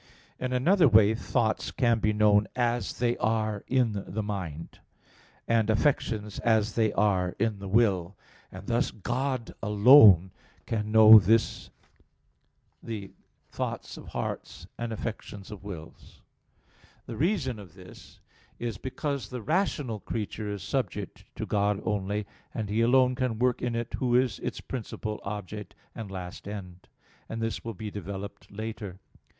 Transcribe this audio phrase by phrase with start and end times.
[0.39, 4.79] In another way thoughts can be known as they are in the mind,
[5.47, 8.15] and affections as they are in the will:
[8.51, 10.31] and thus God alone
[10.65, 13.11] can know the
[13.51, 16.23] thoughts of hearts and affections of wills.
[17.05, 18.19] The reason of this
[18.57, 22.25] is, because the rational creature is subject to God only,
[22.55, 26.87] and He alone can work in it Who is its principal object and last end:
[27.29, 28.99] this will be developed later (Q.